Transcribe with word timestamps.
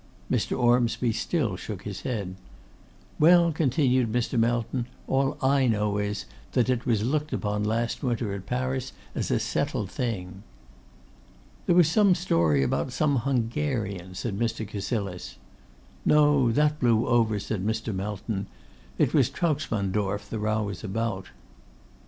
Mr. 0.31 0.57
Ormsby 0.57 1.11
still 1.11 1.55
shook 1.55 1.83
his 1.83 2.01
head. 2.01 2.35
'Well,' 3.19 3.51
continued 3.51 4.11
Mr. 4.11 4.35
Melton, 4.39 4.87
'all 5.05 5.37
I 5.43 5.67
know 5.67 5.99
is, 5.99 6.25
that 6.53 6.71
it 6.71 6.87
was 6.87 7.03
looked 7.03 7.33
upon 7.33 7.63
last 7.63 8.01
winter 8.01 8.33
at 8.33 8.47
Paris 8.47 8.93
as 9.13 9.29
a 9.29 9.39
settled 9.39 9.91
thing.' 9.91 10.41
'There 11.67 11.75
was 11.75 11.87
some 11.91 12.15
story 12.15 12.63
about 12.63 12.91
some 12.91 13.17
Hungarian,' 13.17 14.15
said 14.15 14.39
Mr. 14.39 14.67
Cassilis. 14.67 15.35
'No, 16.03 16.51
that 16.51 16.79
blew 16.79 17.05
over,' 17.07 17.37
said 17.37 17.63
Mr. 17.63 17.93
Melton; 17.93 18.47
'it 18.97 19.13
was 19.13 19.29
Trautsmansdorff 19.29 20.27
the 20.31 20.39
row 20.39 20.63
was 20.63 20.83
about. 20.83 21.27